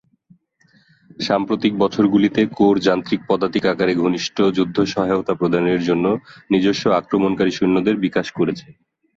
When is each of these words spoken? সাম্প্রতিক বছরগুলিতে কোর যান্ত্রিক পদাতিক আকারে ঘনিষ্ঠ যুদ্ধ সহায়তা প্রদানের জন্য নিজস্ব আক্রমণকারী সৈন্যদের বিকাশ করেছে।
সাম্প্রতিক 1.19 1.73
বছরগুলিতে 1.83 2.41
কোর 2.57 2.75
যান্ত্রিক 2.87 3.21
পদাতিক 3.29 3.63
আকারে 3.65 3.93
ঘনিষ্ঠ 3.95 4.37
যুদ্ধ 4.57 4.77
সহায়তা 4.85 5.33
প্রদানের 5.33 5.81
জন্য 5.89 6.05
নিজস্ব 6.51 6.83
আক্রমণকারী 6.99 7.51
সৈন্যদের 7.51 7.95
বিকাশ 8.05 8.27
করেছে। 8.31 8.67